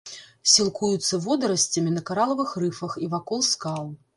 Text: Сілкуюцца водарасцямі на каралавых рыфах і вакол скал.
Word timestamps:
Сілкуюцца 0.53 1.19
водарасцямі 1.25 1.93
на 1.99 2.05
каралавых 2.09 2.57
рыфах 2.65 2.99
і 3.05 3.13
вакол 3.17 3.49
скал. 3.53 3.97